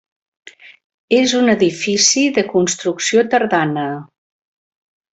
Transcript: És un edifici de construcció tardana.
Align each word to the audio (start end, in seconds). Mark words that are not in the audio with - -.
És 1.17 1.35
un 1.41 1.51
edifici 1.55 2.25
de 2.39 2.47
construcció 2.57 3.27
tardana. 3.37 3.89